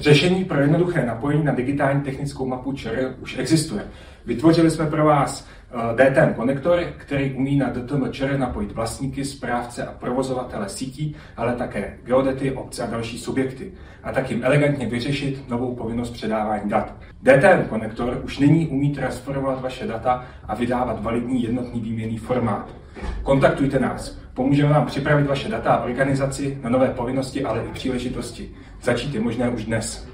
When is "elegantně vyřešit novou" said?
14.44-15.74